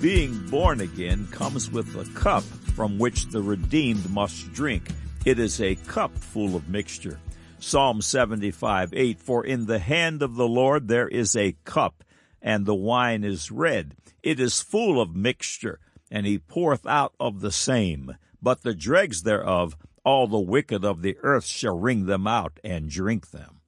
[0.00, 4.90] being born again comes with a cup from which the redeemed must drink.
[5.26, 7.20] It is a cup full of mixture.
[7.58, 12.02] Psalm 75 8 For in the hand of the Lord there is a cup,
[12.40, 13.94] and the wine is red.
[14.22, 15.78] It is full of mixture,
[16.10, 18.16] and he poureth out of the same.
[18.40, 22.88] But the dregs thereof, all the wicked of the earth shall wring them out and
[22.88, 23.60] drink them.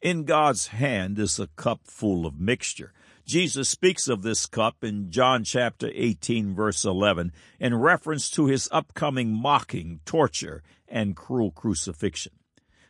[0.00, 2.92] In God's hand is a cup full of mixture.
[3.28, 8.70] Jesus speaks of this cup in John chapter 18 verse 11 in reference to his
[8.72, 12.32] upcoming mocking, torture, and cruel crucifixion.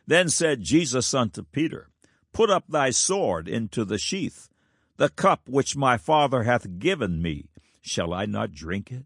[0.07, 1.89] Then said Jesus unto Peter,
[2.31, 4.47] Put up thy sword into the sheath.
[4.95, 7.49] The cup which my Father hath given me,
[7.81, 9.03] shall I not drink it?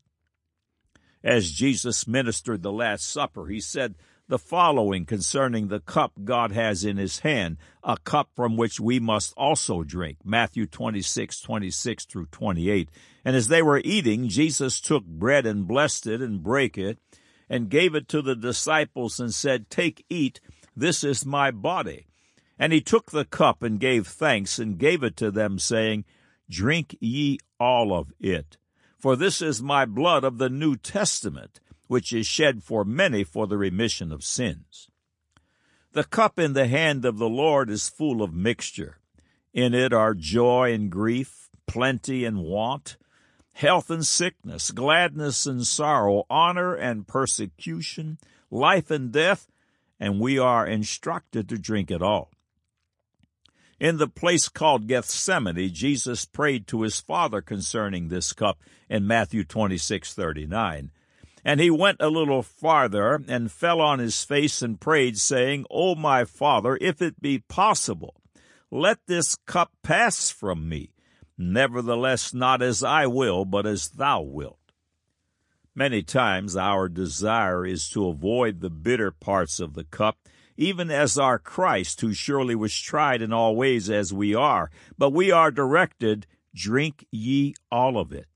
[1.24, 3.96] As Jesus ministered the Last Supper, he said,
[4.34, 9.00] the following concerning the cup God has in his hand, a cup from which we
[9.00, 10.18] must also drink.
[10.26, 12.90] Matthew 26, 26 through 28.
[13.24, 16.98] And as they were eating, Jesus took bread and blessed it and brake it
[17.48, 20.42] and gave it to the disciples and said, Take, eat,
[20.76, 22.08] this is my body.
[22.58, 26.06] And he took the cup and gave thanks and gave it to them, saying,
[26.50, 28.58] Drink ye all of it.
[28.98, 33.48] For this is my blood of the New Testament which is shed for many for
[33.48, 34.90] the remission of sins.
[35.92, 38.98] The cup in the hand of the Lord is full of mixture.
[39.54, 42.98] In it are joy and grief, plenty and want,
[43.54, 48.18] health and sickness, gladness and sorrow, honor and persecution,
[48.50, 49.48] life and death,
[50.00, 52.32] and we are instructed to drink it all.
[53.80, 59.44] In the place called Gethsemane, Jesus prayed to his Father concerning this cup in Matthew
[59.44, 60.92] 26, 39.
[61.46, 65.96] And he went a little farther and fell on his face and prayed, saying, O
[65.96, 68.16] my Father, if it be possible,
[68.72, 70.94] let this cup pass from me.
[71.38, 74.60] Nevertheless, not as I will, but as thou wilt.
[75.76, 80.18] Many times our desire is to avoid the bitter parts of the cup,
[80.56, 85.10] even as our Christ, who surely was tried in all ways as we are, but
[85.10, 88.28] we are directed, drink ye all of it.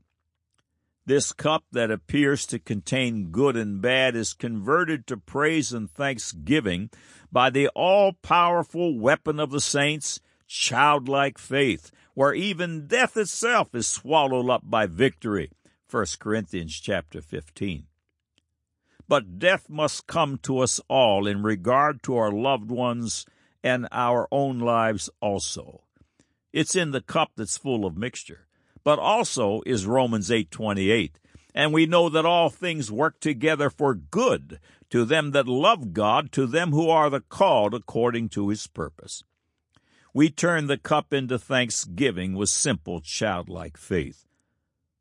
[1.07, 6.90] This cup that appears to contain good and bad is converted to praise and thanksgiving
[7.31, 13.88] by the all powerful weapon of the saints, childlike faith, where even death itself is
[13.88, 15.50] swallowed up by victory.
[15.90, 17.85] 1 Corinthians chapter 15.
[19.07, 23.25] But death must come to us all in regard to our loved ones
[23.63, 25.84] and our own lives also.
[26.51, 28.47] It's in the cup that's full of mixture
[28.88, 31.20] but also is Romans 8:28.
[31.53, 36.31] And we know that all things work together for good to them that love God,
[36.31, 39.25] to them who are the called according to his purpose.
[40.14, 44.25] We turn the cup into thanksgiving with simple childlike faith.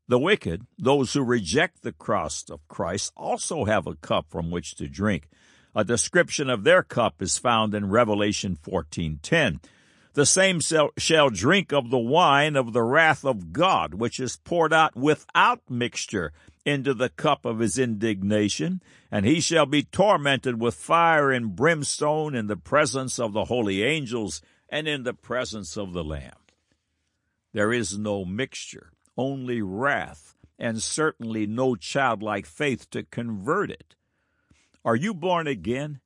[0.09, 4.75] The wicked, those who reject the cross of Christ, also have a cup from which
[4.79, 5.29] to drink.
[5.77, 9.61] A description of their cup is found in Revelation 14:10
[10.17, 10.61] the same
[10.97, 15.61] shall drink of the wine of the wrath of God, which is poured out without
[15.69, 16.33] mixture
[16.65, 22.35] into the cup of his indignation, and he shall be tormented with fire and brimstone
[22.35, 24.41] in the presence of the holy angels
[24.71, 26.33] and in the presence of the Lamb.
[27.53, 33.95] There is no mixture, only wrath, and certainly no childlike faith to convert it.
[34.83, 36.01] Are you born again?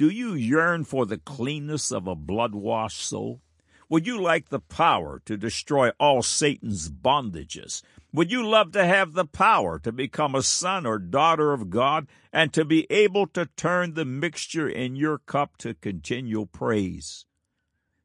[0.00, 3.42] Do you yearn for the cleanness of a blood washed soul?
[3.90, 7.82] Would you like the power to destroy all Satan's bondages?
[8.10, 12.06] Would you love to have the power to become a son or daughter of God
[12.32, 17.26] and to be able to turn the mixture in your cup to continual praise?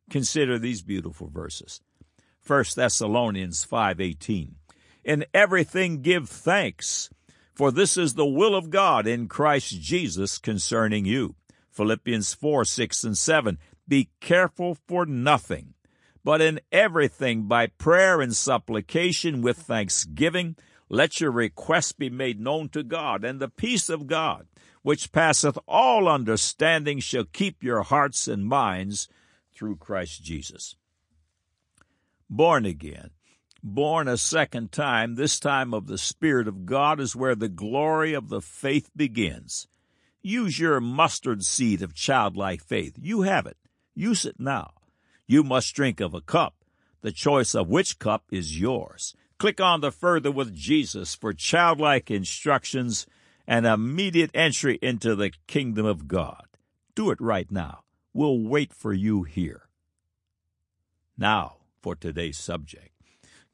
[0.10, 1.80] Consider these beautiful verses.
[2.46, 4.56] 1 Thessalonians 5:18.
[5.06, 7.10] In everything give thanks,
[7.54, 11.36] for this is the will of God in Christ Jesus concerning you.
[11.75, 13.58] Philippians 4, 6, and 7.
[13.88, 15.74] Be careful for nothing,
[16.24, 20.55] but in everything by prayer and supplication with thanksgiving,
[20.90, 24.47] let your requests be made known to God, and the peace of God,
[24.82, 29.08] which passeth all understanding, shall keep your hearts and minds
[29.53, 30.76] through Christ Jesus.
[32.29, 33.11] Born again,
[33.61, 38.14] born a second time, this time of the Spirit of God, is where the glory
[38.14, 39.67] of the faith begins.
[40.26, 42.98] Use your mustard seed of childlike faith.
[43.00, 43.58] You have it.
[43.94, 44.72] Use it now.
[45.28, 46.56] You must drink of a cup,
[47.02, 49.14] the choice of which cup is yours.
[49.38, 53.06] Click on the Further with Jesus for childlike instructions
[53.46, 56.48] and immediate entry into the kingdom of God.
[56.96, 57.84] Do it right now.
[58.12, 59.70] We'll wait for you here.
[61.16, 62.95] Now, for today's subject.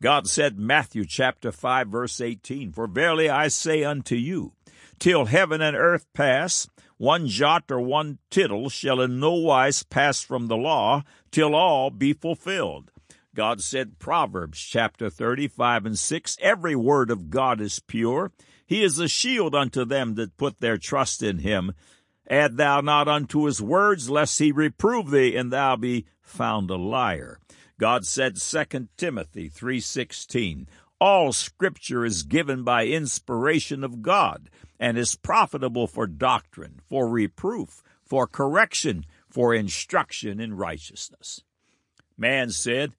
[0.02, 4.54] God said, Matthew chapter 5, verse 18, For verily I say unto you,
[4.98, 6.68] till heaven and earth pass,
[6.98, 11.92] one jot or one tittle shall in no wise pass from the law, till all
[11.92, 12.90] be fulfilled.
[13.36, 18.32] God said, Proverbs chapter 35 and 6, Every word of God is pure.
[18.66, 21.74] He is a shield unto them that put their trust in him.
[22.28, 26.76] Add thou not unto his words, lest he reprove thee, and thou be found a
[26.76, 27.38] liar.
[27.82, 30.68] God said 2 Timothy 3:16,
[31.00, 37.82] all scripture is given by inspiration of God and is profitable for doctrine, for reproof,
[38.06, 41.42] for correction, for instruction in righteousness.
[42.16, 42.94] Man said,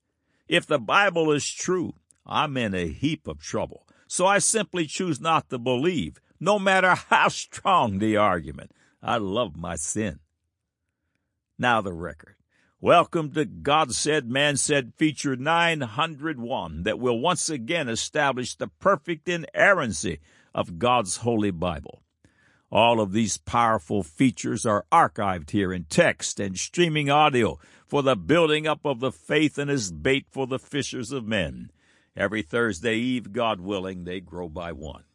[0.49, 1.93] if the Bible is true,
[2.25, 3.87] I'm in a heap of trouble.
[4.09, 8.71] So I simply choose not to believe, no matter how strong the argument.
[9.01, 10.19] I love my sin.
[11.57, 12.32] Now the record.
[12.83, 19.29] Welcome to God Said, Man Said feature 901 that will once again establish the perfect
[19.29, 20.19] inerrancy
[20.53, 22.03] of God's Holy Bible.
[22.69, 27.57] All of these powerful features are archived here in text and streaming audio
[27.87, 31.71] for the building up of the faith and as bait for the fishers of men.
[32.17, 35.05] Every Thursday Eve, God willing, they grow by one.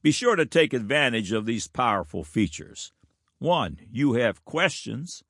[0.00, 2.92] Be sure to take advantage of these powerful features.
[3.40, 5.24] One, you have questions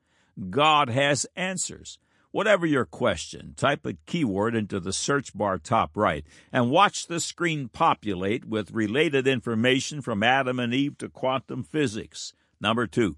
[0.51, 1.99] God has answers.
[2.31, 7.21] Whatever your question, type a keyword into the search bar top right and watch the
[7.21, 12.33] screen populate with related information from Adam and Eve to quantum physics.
[12.61, 13.17] Number two,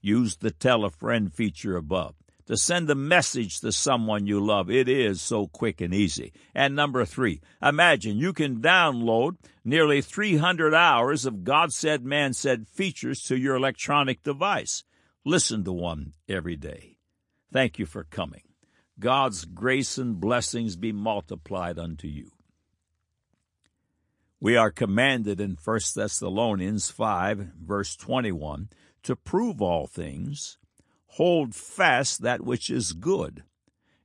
[0.00, 2.16] use the tell a friend feature above
[2.46, 4.70] to send a message to someone you love.
[4.70, 6.32] It is so quick and easy.
[6.54, 12.68] And number three, imagine you can download nearly 300 hours of God said, man said
[12.68, 14.84] features to your electronic device.
[15.28, 16.98] Listen to one every day.
[17.52, 18.42] Thank you for coming.
[19.00, 22.30] God's grace and blessings be multiplied unto you.
[24.38, 28.68] We are commanded in 1 Thessalonians 5, verse 21,
[29.02, 30.58] to prove all things,
[31.06, 33.42] hold fast that which is good.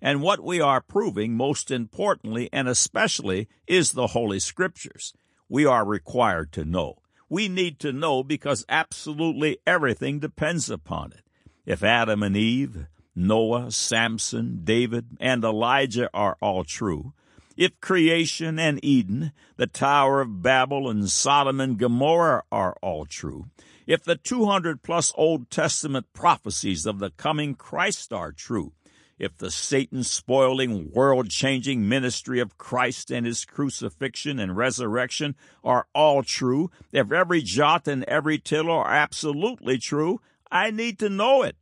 [0.01, 5.13] And what we are proving, most importantly and especially, is the Holy Scriptures.
[5.47, 7.00] We are required to know
[7.31, 11.21] we need to know because absolutely everything depends upon it.
[11.65, 17.13] If Adam and Eve, Noah, Samson, David, and Elijah are all true,
[17.55, 23.45] if creation and Eden, the Tower of Babel, and Sodom and Gomorrah are all true,
[23.87, 28.73] if the 200 plus Old Testament prophecies of the coming Christ are true,
[29.21, 35.85] if the Satan spoiling, world changing ministry of Christ and his crucifixion and resurrection are
[35.93, 40.21] all true, if every jot and every tittle are absolutely true,
[40.51, 41.55] I need to know it.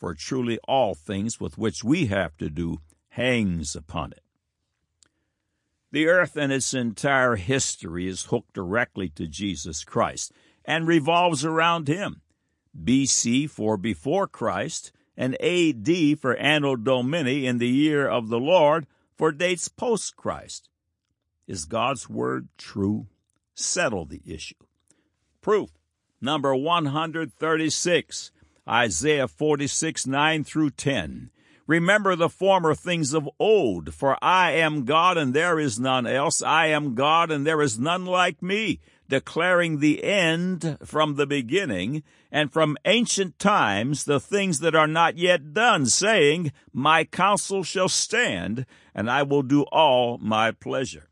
[0.00, 2.78] For truly all things with which we have to do
[3.10, 4.22] hangs upon it.
[5.92, 10.32] The earth and its entire history is hooked directly to Jesus Christ
[10.64, 12.22] and revolves around him.
[12.82, 18.86] BC for before Christ, and AD for Anno Domini in the year of the Lord
[19.16, 20.68] for dates post Christ.
[21.46, 23.06] Is God's word true?
[23.54, 24.54] Settle the issue.
[25.40, 25.70] Proof
[26.20, 28.32] number 136,
[28.68, 31.30] Isaiah 46 9 through 10.
[31.66, 36.42] Remember the former things of old, for I am God and there is none else.
[36.42, 42.02] I am God and there is none like me declaring the end from the beginning,
[42.30, 47.88] and from ancient times the things that are not yet done, saying, My counsel shall
[47.88, 51.08] stand, and I will do all my pleasure.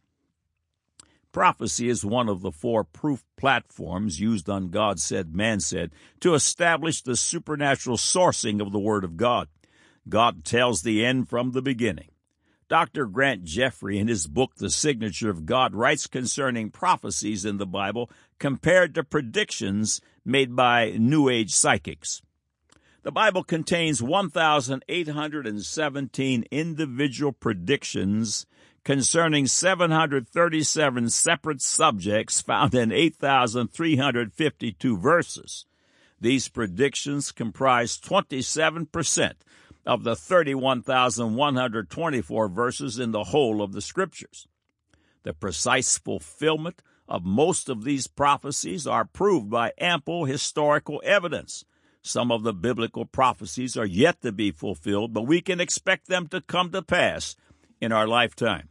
[1.32, 6.34] Prophecy is one of the four proof platforms used on God Said, Man Said to
[6.34, 9.49] establish the supernatural sourcing of the Word of God.
[10.08, 12.12] God tells the end from the beginning.
[12.72, 13.04] Dr.
[13.04, 18.10] Grant Jeffrey, in his book, The Signature of God, writes concerning prophecies in the Bible
[18.38, 22.22] compared to predictions made by New Age psychics.
[23.02, 28.46] The Bible contains 1,817 individual predictions
[28.84, 35.66] concerning 737 separate subjects found in 8,352 verses.
[36.18, 39.34] These predictions comprise 27%
[39.84, 44.46] of the 31,124 verses in the whole of the Scriptures.
[45.22, 51.64] The precise fulfillment of most of these prophecies are proved by ample historical evidence.
[52.00, 56.26] Some of the biblical prophecies are yet to be fulfilled, but we can expect them
[56.28, 57.36] to come to pass
[57.80, 58.68] in our lifetime.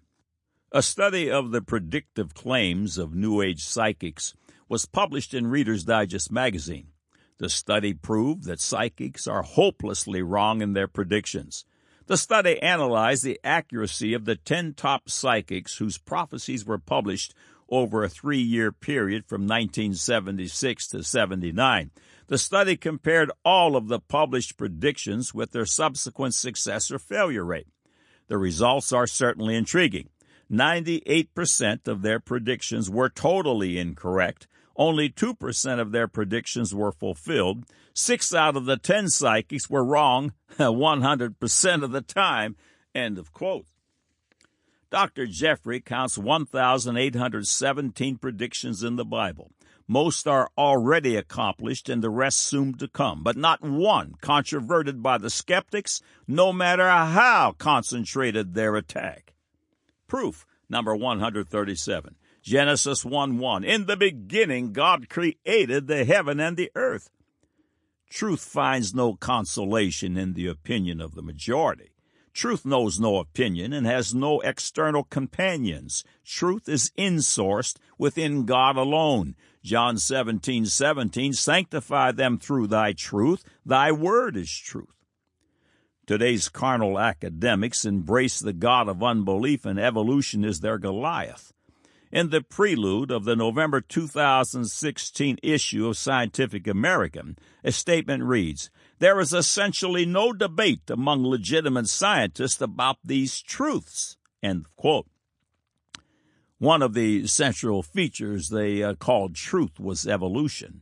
[0.72, 4.34] A study of the predictive claims of New Age psychics
[4.70, 6.88] was published in Reader's Digest magazine.
[7.42, 11.66] The study proved that psychics are hopelessly wrong in their predictions.
[12.06, 17.34] The study analyzed the accuracy of the 10 top psychics whose prophecies were published
[17.68, 21.90] over a three year period from 1976 to 79.
[22.28, 27.70] The study compared all of the published predictions with their subsequent success or failure rate.
[28.28, 30.10] The results are certainly intriguing.
[30.52, 34.48] 98% of their predictions were totally incorrect.
[34.76, 37.66] Only 2% of their predictions were fulfilled.
[37.94, 42.56] Six out of the 10 psychics were wrong 100% of the time.
[42.96, 43.66] End of quote.
[44.90, 45.26] Dr.
[45.26, 49.52] Jeffrey counts 1,817 predictions in the Bible.
[49.88, 55.18] Most are already accomplished and the rest soon to come, but not one controverted by
[55.18, 59.34] the skeptics, no matter how concentrated their attack.
[60.08, 62.16] Proof number 137.
[62.42, 63.64] Genesis 1 1.
[63.64, 67.10] In the beginning, God created the heaven and the earth.
[68.10, 71.92] Truth finds no consolation in the opinion of the majority.
[72.34, 76.04] Truth knows no opinion and has no external companions.
[76.26, 79.36] Truth is insourced within God alone.
[79.64, 83.44] John 17, 17, sanctify them through thy truth.
[83.66, 85.06] Thy word is truth.
[86.08, 91.54] Today's carnal academics embrace the God of unbelief and evolution is their Goliath.
[92.12, 99.22] In the prelude of the November 2016 issue of Scientific American, a statement reads, There
[99.22, 104.18] is essentially no debate among legitimate scientists about these truths.
[104.44, 105.08] End quote.
[106.58, 110.82] One of the central features they uh, called truth was evolution.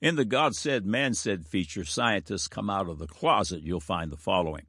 [0.00, 4.12] In the God said, man said feature, scientists come out of the closet, you'll find
[4.12, 4.66] the following.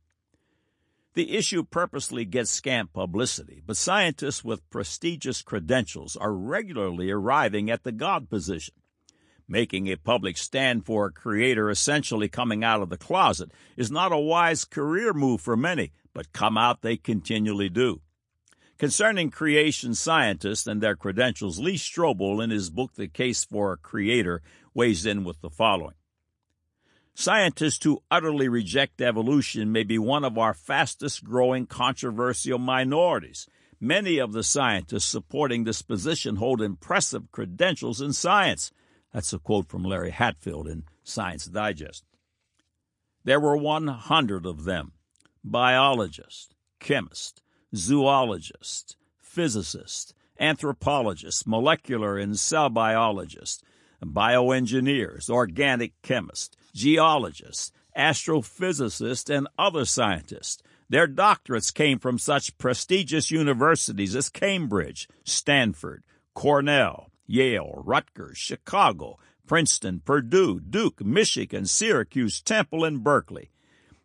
[1.15, 7.83] The issue purposely gets scant publicity, but scientists with prestigious credentials are regularly arriving at
[7.83, 8.75] the God position.
[9.47, 14.11] Making a public stand for a creator essentially coming out of the closet is not
[14.11, 18.01] a wise career move for many, but come out they continually do.
[18.77, 23.77] Concerning creation scientists and their credentials, Lee Strobel, in his book The Case for a
[23.77, 24.43] Creator,
[24.75, 25.95] weighs in with the following.
[27.19, 33.45] Scientists who utterly reject evolution may be one of our fastest growing controversial minorities.
[33.77, 38.71] Many of the scientists supporting this position hold impressive credentials in science.
[39.13, 42.05] That's a quote from Larry Hatfield in Science Digest.
[43.25, 44.93] There were 100 of them
[45.43, 47.41] biologists, chemists,
[47.75, 53.61] zoologists, physicists, anthropologists, molecular and cell biologists,
[54.01, 60.63] bioengineers, organic chemists, geologists, astrophysicists, and other scientists.
[60.87, 70.01] Their doctorates came from such prestigious universities as Cambridge, Stanford, Cornell, Yale, Rutgers, Chicago, Princeton,
[70.03, 73.51] Purdue, Duke, Michigan, Syracuse, Temple, and Berkeley.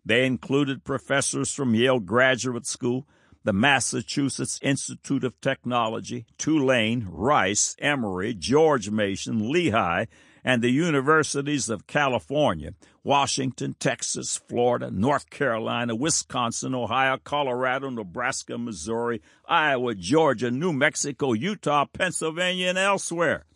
[0.04, 3.07] They included professors from Yale Graduate School,
[3.45, 10.07] the Massachusetts Institute of Technology, Tulane, Rice, Emory, George Mason, Lehigh,
[10.44, 19.22] and the universities of California, Washington, Texas, Florida, North Carolina, Wisconsin, Ohio, Colorado, Nebraska, Missouri,
[19.48, 23.46] Iowa, Georgia, New Mexico, Utah, Pennsylvania, and elsewhere.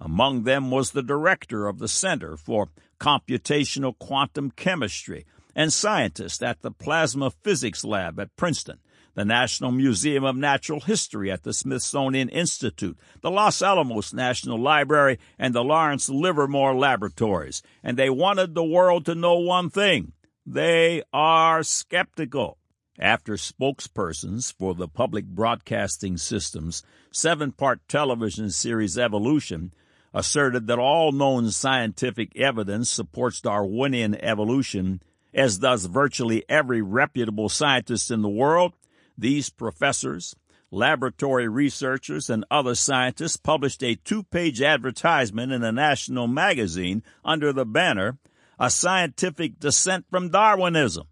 [0.00, 2.68] Among them was the director of the Center for
[3.00, 8.78] Computational Quantum Chemistry and scientist at the Plasma Physics Lab at Princeton,
[9.18, 15.18] the National Museum of Natural History at the Smithsonian Institute, the Los Alamos National Library,
[15.40, 17.60] and the Lawrence Livermore Laboratories.
[17.82, 20.12] And they wanted the world to know one thing
[20.46, 22.58] they are skeptical.
[22.96, 29.72] After spokespersons for the public broadcasting system's seven part television series Evolution
[30.14, 35.02] asserted that all known scientific evidence supports Darwinian evolution,
[35.34, 38.74] as does virtually every reputable scientist in the world,
[39.18, 40.36] these professors,
[40.70, 47.52] laboratory researchers, and other scientists published a two page advertisement in a national magazine under
[47.52, 48.18] the banner,
[48.58, 51.08] A Scientific Dissent from Darwinism.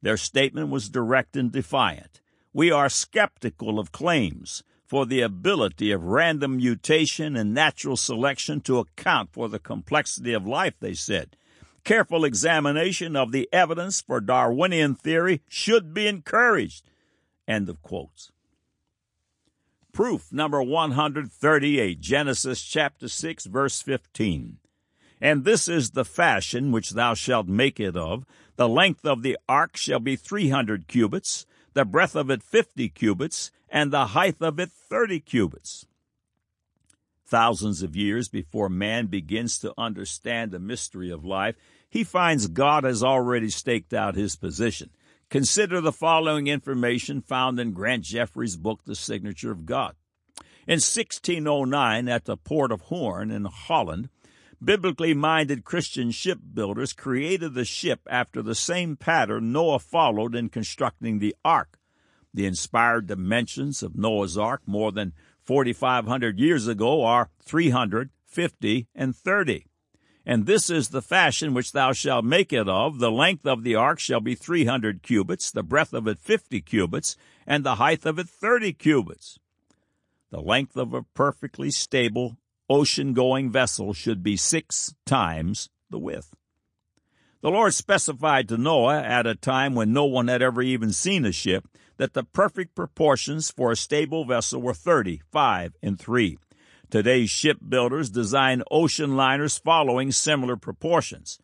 [0.00, 2.20] Their statement was direct and defiant.
[2.52, 8.78] We are skeptical of claims for the ability of random mutation and natural selection to
[8.78, 11.36] account for the complexity of life, they said.
[11.84, 16.90] Careful examination of the evidence for Darwinian theory should be encouraged.
[17.46, 18.32] End of quotes.
[19.92, 24.58] Proof number 138, Genesis chapter 6, verse 15.
[25.20, 28.24] And this is the fashion which thou shalt make it of.
[28.56, 32.88] The length of the ark shall be three hundred cubits, the breadth of it fifty
[32.88, 35.86] cubits, and the height of it thirty cubits.
[37.26, 41.56] Thousands of years before man begins to understand the mystery of life,
[41.88, 44.90] he finds God has already staked out his position
[45.30, 49.94] Consider the following information found in Grant Jeffrey's book, The Signature of God.
[50.66, 54.08] In 1609, at the port of Hoorn in Holland,
[54.62, 61.18] biblically minded Christian shipbuilders created the ship after the same pattern Noah followed in constructing
[61.18, 61.78] the ark.
[62.32, 65.12] The inspired dimensions of Noah's ark more than
[65.42, 69.66] 4,500 years ago are 300, 50, and 30.
[70.26, 72.98] And this is the fashion which thou shalt make it of.
[72.98, 77.16] The length of the ark shall be 300 cubits, the breadth of it 50 cubits,
[77.46, 79.38] and the height of it 30 cubits.
[80.30, 82.38] The length of a perfectly stable
[82.68, 86.34] ocean going vessel should be six times the width.
[87.42, 91.26] The Lord specified to Noah at a time when no one had ever even seen
[91.26, 96.38] a ship that the perfect proportions for a stable vessel were thirty, five, and 3.
[96.94, 101.40] Today's shipbuilders design ocean liners following similar proportions.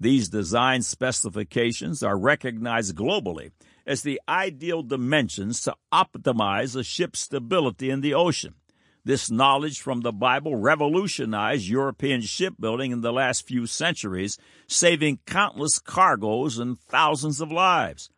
[0.00, 3.52] These design specifications are recognized globally
[3.86, 8.54] as the ideal dimensions to optimize a ship's stability in the ocean.
[9.04, 14.36] This knowledge from the Bible revolutionized European shipbuilding in the last few centuries,
[14.66, 18.10] saving countless cargoes and thousands of lives.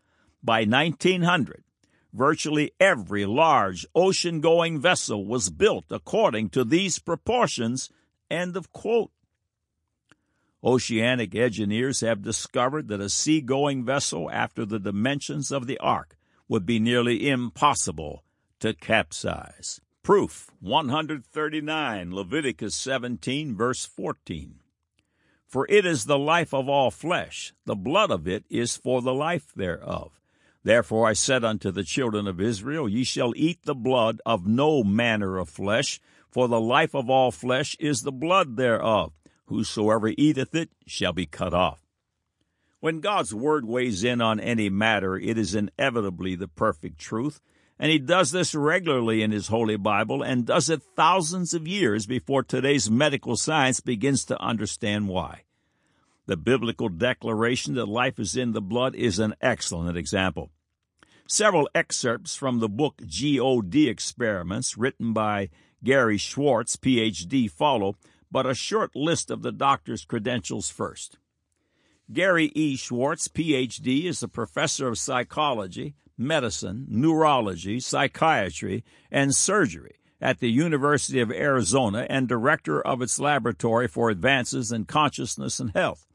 [0.42, 1.62] By 1900,
[2.12, 7.90] virtually every large ocean going vessel was built according to these proportions.
[8.30, 9.10] End of quote.
[10.62, 16.16] Oceanic engineers have discovered that a sea-going vessel after the dimensions of the ark
[16.48, 18.24] would be nearly impossible
[18.58, 19.80] to capsize.
[20.02, 24.56] Proof 139, Leviticus 17, verse 14.
[25.46, 29.14] For it is the life of all flesh, the blood of it is for the
[29.14, 30.19] life thereof.
[30.62, 34.84] Therefore I said unto the children of Israel, Ye shall eat the blood of no
[34.84, 39.12] manner of flesh, for the life of all flesh is the blood thereof.
[39.46, 41.80] Whosoever eateth it shall be cut off.
[42.80, 47.40] When God's word weighs in on any matter, it is inevitably the perfect truth,
[47.78, 52.06] and he does this regularly in his Holy Bible and does it thousands of years
[52.06, 55.44] before today's medical science begins to understand why.
[56.30, 60.52] The biblical declaration that life is in the blood is an excellent example.
[61.26, 65.50] Several excerpts from the book GOD Experiments, written by
[65.82, 67.96] Gary Schwartz, PhD, follow,
[68.30, 71.18] but a short list of the doctor's credentials first.
[72.12, 72.76] Gary E.
[72.76, 81.18] Schwartz, PhD, is a professor of psychology, medicine, neurology, psychiatry, and surgery at the University
[81.18, 86.06] of Arizona and director of its Laboratory for Advances in Consciousness and Health.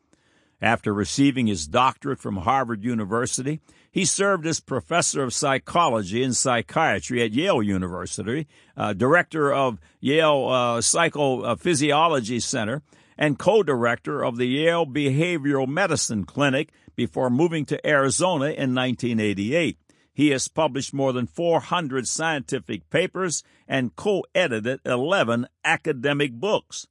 [0.61, 3.59] After receiving his doctorate from Harvard University,
[3.91, 10.47] he served as professor of psychology and psychiatry at Yale University, uh, director of Yale
[10.49, 12.81] uh, Psychophysiology Center,
[13.17, 19.77] and co-director of the Yale Behavioral Medicine Clinic before moving to Arizona in 1988.
[20.13, 26.87] He has published more than 400 scientific papers and co-edited 11 academic books.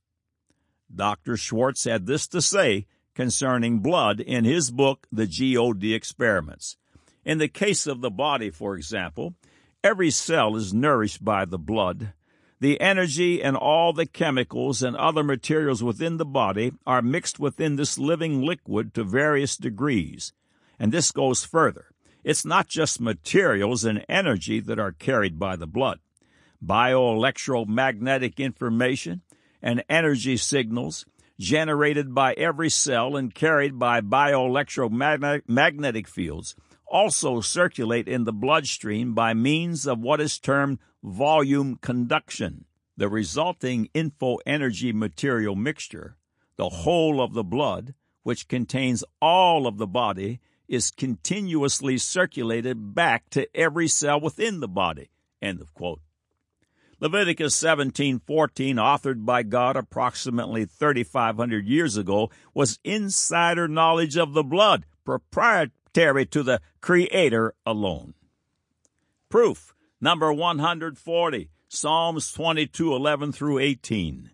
[0.95, 1.39] Dr.
[1.39, 6.77] Schwartz had this to say concerning blood in his book, The GOD Experiments.
[7.25, 9.35] In the case of the body, for example,
[9.83, 12.13] every cell is nourished by the blood.
[12.61, 17.77] The energy and all the chemicals and other materials within the body are mixed within
[17.77, 20.33] this living liquid to various degrees.
[20.79, 21.87] And this goes further.
[22.25, 26.01] It's not just materials and energy that are carried by the blood.
[26.65, 29.23] Bioelectromagnetic information
[29.61, 31.05] and energy signals
[31.39, 36.55] generated by every cell and carried by bioelectromagnetic fields
[36.87, 42.65] also circulate in the bloodstream by means of what is termed volume conduction.
[42.97, 46.17] The resulting info energy material mixture,
[46.57, 53.29] the whole of the blood, which contains all of the body, is continuously circulated back
[53.31, 55.11] to every cell within the body.
[55.43, 56.01] End of quote.
[57.05, 64.87] Leviticus 17:14, authored by God approximately 3500 years ago, was insider knowledge of the blood,
[65.05, 68.15] proprietary to the creator alone.
[69.29, 74.31] Proof number 140, Psalms 22:11 through 18.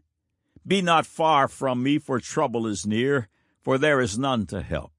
[0.65, 3.29] Be not far from me, for trouble is near,
[3.61, 4.93] for there is none to help.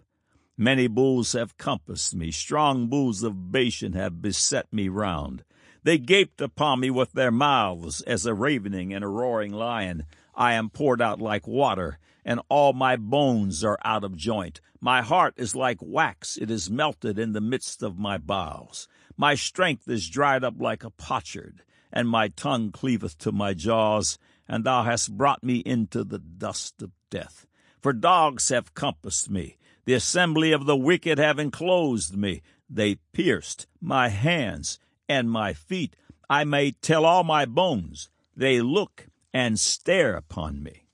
[0.58, 5.46] Many bulls have compassed me, strong bulls of Bashan have beset me round.
[5.84, 10.06] They gaped upon me with their mouths as a ravening and a roaring lion.
[10.36, 14.62] I am poured out like water, and all my bones are out of joint.
[14.80, 18.88] My heart is like wax, it is melted in the midst of my bowels.
[19.18, 24.20] My strength is dried up like a potsherd, and my tongue cleaveth to my jaws,
[24.48, 27.48] and thou hast brought me into the dust of death.
[27.82, 32.44] For dogs have compassed me, the assembly of the wicked have enclosed me.
[32.70, 34.80] they pierced my hands
[35.12, 35.96] and my feet.
[36.30, 38.10] I may tell all my bones.
[38.36, 40.86] They look and stare upon me.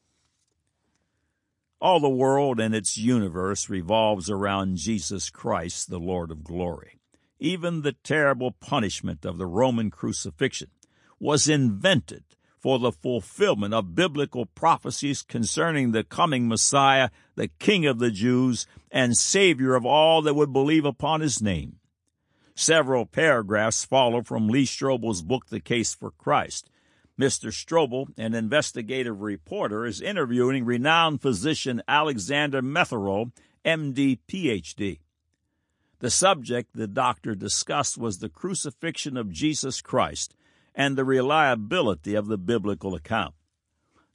[1.80, 7.00] All the world and its universe revolves around Jesus Christ, the Lord of glory.
[7.40, 10.72] Even the terrible punishment of the Roman crucifixion
[11.20, 12.24] was invented
[12.60, 18.66] for the fulfillment of biblical prophecies concerning the coming Messiah, the King of the Jews,
[18.90, 21.78] and Savior of all that would believe upon his name.
[22.60, 26.72] Several paragraphs follow from Lee Strobel's book, The Case for Christ.
[27.16, 27.52] Mr.
[27.52, 33.32] Strobel, an investigative reporter, is interviewing renowned physician Alexander Metherell,
[33.64, 35.02] MD, PhD.
[36.00, 40.34] The subject the doctor discussed was the crucifixion of Jesus Christ
[40.74, 43.36] and the reliability of the biblical account.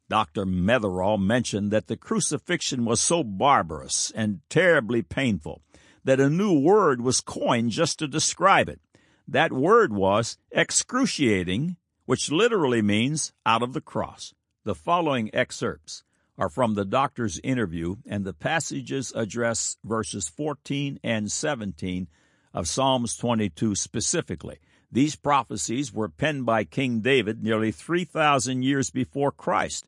[0.09, 0.46] Dr.
[0.46, 5.62] Metherell mentioned that the crucifixion was so barbarous and terribly painful
[6.04, 8.80] that a new word was coined just to describe it.
[9.28, 14.34] That word was excruciating which literally means out of the cross.
[14.64, 16.04] The following excerpts
[16.38, 22.08] are from the doctor's interview, and the passages address verses 14 and 17
[22.54, 24.58] of Psalms 22 specifically.
[24.90, 29.86] These prophecies were penned by King David nearly 3,000 years before Christ.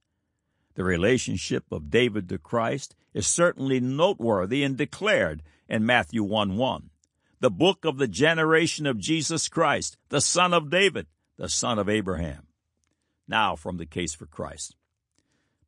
[0.74, 6.90] The relationship of David to Christ is certainly noteworthy and declared in Matthew 1 1.
[7.40, 11.88] The book of the generation of Jesus Christ, the son of David, the son of
[11.88, 12.46] Abraham.
[13.29, 14.77] Now from the case for Christ.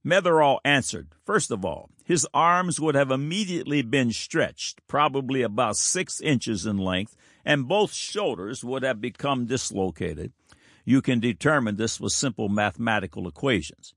[0.04, 6.20] Metherell answered, First of all, his arms would have immediately been stretched, probably about six
[6.20, 10.32] inches in length, and both shoulders would have become dislocated.
[10.84, 13.94] You can determine this with simple mathematical equations.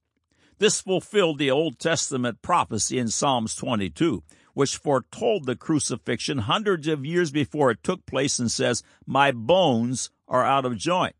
[0.57, 4.23] This fulfilled the Old Testament prophecy in Psalms 22,
[4.59, 10.09] which foretold the crucifixion hundreds of years before it took place and says, My bones
[10.27, 11.15] are out of joint.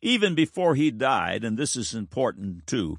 [0.00, 2.96] Even before he died, and this is important too,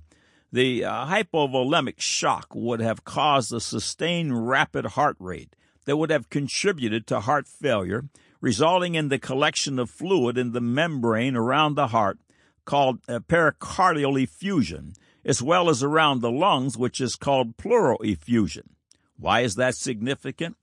[0.52, 6.30] the uh, hypovolemic shock would have caused a sustained rapid heart rate that would have
[6.30, 8.04] contributed to heart failure,
[8.40, 12.20] resulting in the collection of fluid in the membrane around the heart
[12.66, 14.94] called pericardial effusion,
[15.26, 18.76] as well as around the lungs, which is called pleural effusion.
[19.20, 20.56] Why is that significant?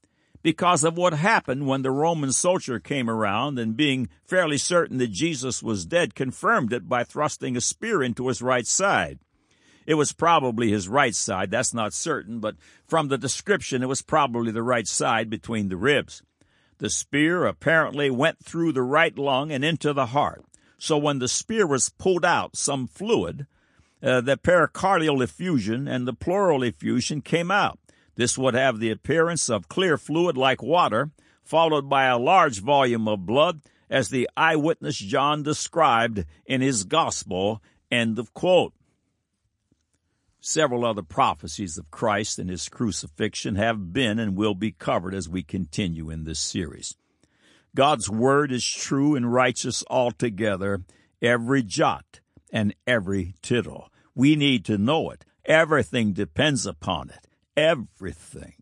[0.44, 5.10] because of what happened when the Roman soldier came around and being fairly certain that
[5.10, 9.18] Jesus was dead, confirmed it by thrusting a spear into his right side.
[9.86, 14.02] It was probably his right side, that's not certain, but from the description it was
[14.02, 16.22] probably the right side between the ribs.
[16.76, 20.44] The spear apparently went through the right lung and into the heart.
[20.76, 23.46] So when the spear was pulled out, some fluid,
[24.02, 27.78] uh, the pericardial effusion and the pleural effusion came out.
[28.16, 31.10] This would have the appearance of clear fluid like water,
[31.42, 37.62] followed by a large volume of blood, as the eyewitness John described in his gospel.
[37.90, 38.72] End of quote.
[40.40, 45.28] Several other prophecies of Christ and his crucifixion have been and will be covered as
[45.28, 46.96] we continue in this series.
[47.74, 50.82] God's word is true and righteous altogether,
[51.20, 52.20] every jot
[52.52, 53.90] and every tittle.
[54.14, 55.24] We need to know it.
[55.46, 58.54] Everything depends upon it everything.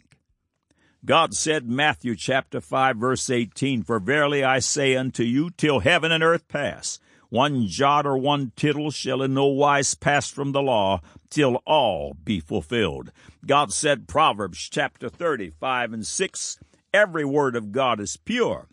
[1.04, 6.12] God said, Matthew chapter 5 verse 18, For verily I say unto you, till heaven
[6.12, 10.62] and earth pass, one jot or one tittle shall in no wise pass from the
[10.62, 13.10] law, till all be fulfilled.
[13.44, 16.58] God said, Proverbs chapter 35 and 6,
[16.94, 18.68] Every word of God is pure.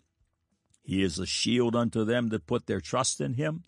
[0.82, 3.64] He is a shield unto them that put their trust in him.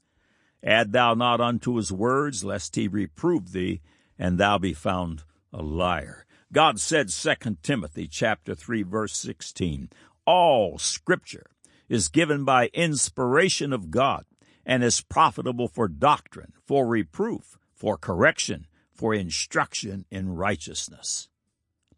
[0.63, 3.81] Add thou not unto his words, lest he reprove thee,
[4.19, 6.27] and thou be found a liar.
[6.53, 9.89] God said 2 Timothy chapter 3 verse 16,
[10.27, 11.47] all scripture
[11.89, 14.27] is given by inspiration of God
[14.67, 21.29] and is profitable for doctrine, for reproof, for correction, for instruction in righteousness.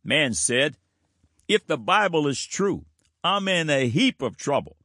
[0.04, 0.76] Man said,
[1.48, 2.84] if the Bible is true,
[3.24, 4.76] I'm in a heap of trouble.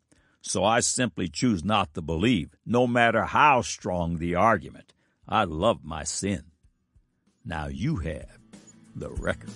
[0.42, 4.94] So I simply choose not to believe, no matter how strong the argument.
[5.28, 6.46] I love my sin.
[7.46, 8.39] Now you have
[8.96, 9.52] the record.